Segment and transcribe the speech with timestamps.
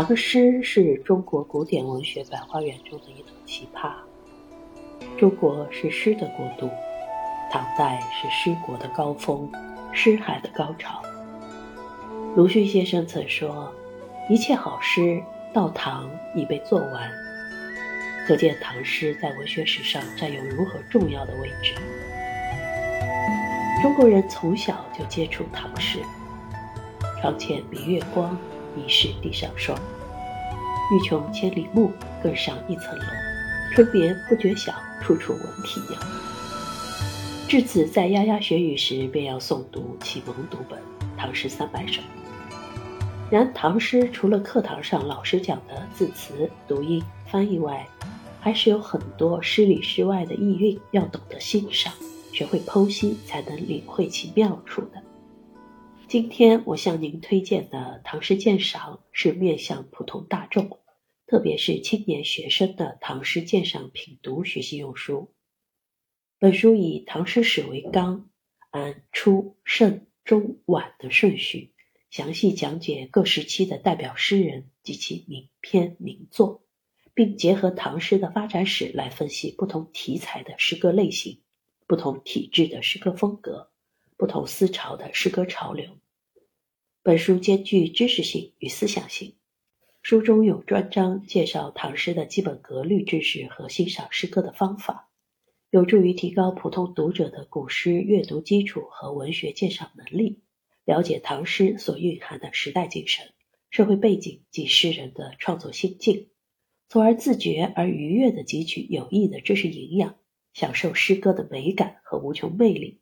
[0.00, 3.90] 唐诗是中国古典文学百花园中的一朵奇葩。
[5.18, 6.70] 中国是诗的国度，
[7.50, 9.50] 唐代是诗国的高峰，
[9.92, 11.02] 诗海的高潮。
[12.36, 13.74] 鲁迅先生曾说
[14.30, 15.20] ：“一切好诗
[15.52, 17.10] 到唐已被做完。”
[18.24, 21.74] 可见唐诗在文学史上占有如何重要的位置。
[23.82, 25.98] 中国人从小就接触唐诗
[27.20, 28.38] ，“床前明月光，
[28.76, 29.76] 疑是地上霜。
[30.90, 31.92] 欲穷千里目，
[32.22, 33.04] 更上一层楼。
[33.74, 35.98] 春眠不觉晓，处处闻啼鸟。”
[37.48, 40.78] 至此，在丫丫学语时，便要诵读启蒙读本
[41.16, 42.00] 《唐诗三百首》。
[43.30, 47.86] 然唐诗除了课堂上老师讲的字词、读音、翻译外，
[48.40, 51.92] 还是有很多诗里诗外的意蕴要懂得欣赏，
[52.32, 55.02] 学会剖析，才能领会其妙处的。
[56.08, 60.78] 今天我向您推荐的《唐诗鉴赏》是面向普通大众，
[61.26, 65.34] 特别是青年学生的唐诗鉴赏品读学习用书。
[66.38, 68.30] 本书以唐诗史为纲，
[68.70, 71.74] 按初、盛、中、晚的顺序。
[72.08, 76.64] 详细讲解各时期的代表诗人及其名篇名作，
[77.12, 81.42] 并结合唐诗的发展史来分析不同题材的诗歌类型、
[81.86, 83.70] 不同体制的诗歌风格、
[84.18, 85.96] 不同思潮的诗歌潮流。
[87.04, 89.36] 本书兼具知识性与思想性，
[90.02, 95.08] 书中有专章介绍唐诗的基本格律知识和欣赏诗歌的方法，
[95.70, 100.42] 有助于提高普通读者的古诗阅读基础和文学鉴赏能力。
[100.84, 103.32] 了解唐诗所蕴含的时代精神、
[103.70, 106.30] 社会背景及诗人的创作心境，
[106.88, 110.16] 从而自觉而愉悦地汲取有益的知识营养，
[110.54, 113.00] 享受诗歌的美感和无穷魅力，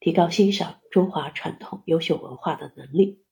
[0.00, 3.22] 提高欣赏中华传统优秀文化的能力。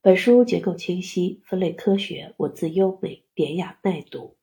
[0.00, 4.36] 本书结构清晰，分类科学，文字优美典雅耐读，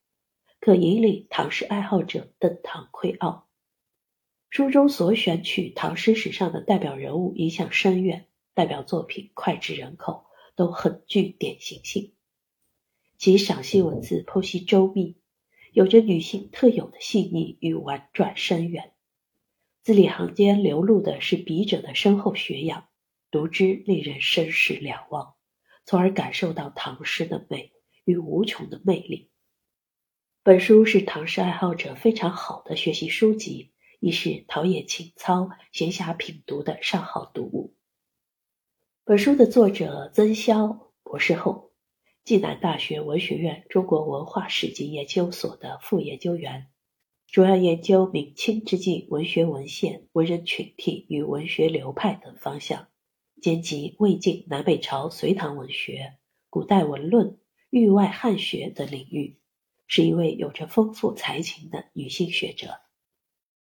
[0.60, 3.48] 可引领唐诗爱好者登堂窥奥。
[4.50, 12.12] 书中所选取唐诗史上的代表人物，影响深远，代表作品脍炙人口，都很具典型性。
[13.16, 15.16] 其赏析文字剖析周密，
[15.72, 18.92] 有着女性特有的细腻与婉转深远。
[19.82, 22.88] 字里行间流露的是笔者的深厚学养，
[23.30, 25.34] 读之令人深思两忘，
[25.84, 27.72] 从而感受到唐诗的美
[28.04, 29.30] 与无穷的魅力。
[30.42, 33.70] 本书是唐诗爱好者非常好的学习书籍。
[34.04, 37.76] 亦是陶冶情操、闲暇品读的上好读物。
[39.04, 41.70] 本书的作者曾潇博士后，
[42.24, 46.71] 暨南大学文学院中国文化史及研究所的副研究员，
[47.32, 52.88] 主要研究明清之际文学文献、文人群体与文学流派等方向，
[53.40, 56.18] 兼及魏晋南北朝、隋唐文学、
[56.50, 57.38] 古代文论、
[57.70, 59.38] 域外汉学等领域，
[59.86, 62.80] 是一位有着丰富才情的女性学者。